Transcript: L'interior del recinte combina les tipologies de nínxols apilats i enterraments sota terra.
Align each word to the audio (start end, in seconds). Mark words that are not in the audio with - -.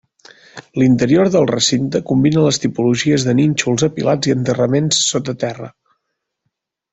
L'interior 0.83 1.27
del 1.35 1.43
recinte 1.51 2.01
combina 2.11 2.45
les 2.45 2.59
tipologies 2.63 3.27
de 3.27 3.35
nínxols 3.41 3.85
apilats 3.89 4.31
i 4.31 4.35
enterraments 4.37 5.03
sota 5.11 5.37
terra. 5.45 5.71